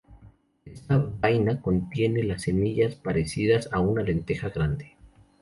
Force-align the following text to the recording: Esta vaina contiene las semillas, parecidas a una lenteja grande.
Esta 0.65 0.97
vaina 0.97 1.61
contiene 1.61 2.23
las 2.23 2.41
semillas, 2.41 2.95
parecidas 2.95 3.69
a 3.71 3.81
una 3.81 4.01
lenteja 4.01 4.49
grande. 4.49 4.95